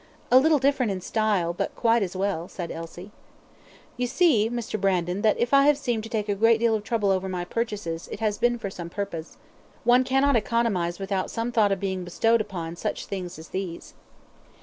"A 0.31 0.39
little 0.39 0.57
different 0.57 0.91
in 0.91 0.99
style, 0.99 1.53
but 1.53 1.75
quite 1.75 2.01
as 2.01 2.15
well," 2.15 2.47
said 2.47 2.71
Elsie. 2.71 3.11
"You 3.97 4.07
see, 4.07 4.49
Mr. 4.49 4.81
Brandon, 4.81 5.21
that 5.21 5.37
if 5.37 5.53
I 5.53 5.65
have 5.67 5.77
seemed 5.77 6.01
to 6.01 6.09
take 6.09 6.27
a 6.27 6.33
great 6.33 6.59
deal 6.59 6.73
of 6.73 6.83
trouble 6.83 7.11
over 7.11 7.29
my 7.29 7.45
purchases, 7.45 8.09
it 8.11 8.19
has 8.19 8.39
been 8.39 8.57
for 8.57 8.71
some 8.71 8.89
purpose. 8.89 9.37
One 9.83 10.03
cannot 10.03 10.35
economize 10.35 10.97
without 10.97 11.29
some 11.29 11.51
thought 11.51 11.79
being 11.79 12.03
bestowed 12.03 12.41
upon 12.41 12.77
such 12.77 13.05
things 13.05 13.37
as 13.37 13.49
these." 13.49 13.93